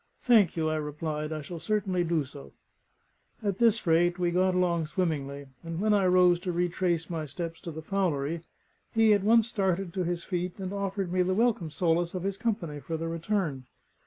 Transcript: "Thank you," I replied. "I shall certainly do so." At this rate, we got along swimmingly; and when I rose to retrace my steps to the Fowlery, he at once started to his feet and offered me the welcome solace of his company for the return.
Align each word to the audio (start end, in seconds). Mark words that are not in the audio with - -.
"Thank 0.23 0.57
you," 0.57 0.67
I 0.67 0.77
replied. 0.77 1.31
"I 1.31 1.41
shall 1.41 1.59
certainly 1.59 2.03
do 2.03 2.25
so." 2.25 2.53
At 3.43 3.59
this 3.59 3.85
rate, 3.85 4.17
we 4.17 4.31
got 4.31 4.55
along 4.55 4.87
swimmingly; 4.87 5.45
and 5.63 5.79
when 5.79 5.93
I 5.93 6.07
rose 6.07 6.39
to 6.39 6.51
retrace 6.51 7.07
my 7.07 7.27
steps 7.27 7.61
to 7.61 7.71
the 7.71 7.83
Fowlery, 7.83 8.41
he 8.95 9.13
at 9.13 9.21
once 9.23 9.47
started 9.47 9.93
to 9.93 10.03
his 10.03 10.23
feet 10.23 10.57
and 10.57 10.73
offered 10.73 11.13
me 11.13 11.21
the 11.21 11.35
welcome 11.35 11.69
solace 11.69 12.15
of 12.15 12.23
his 12.23 12.35
company 12.35 12.79
for 12.79 12.97
the 12.97 13.07
return. 13.07 13.65